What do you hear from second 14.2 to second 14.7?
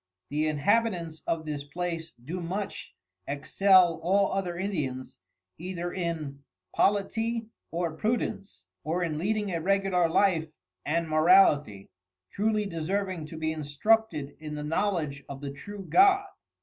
in the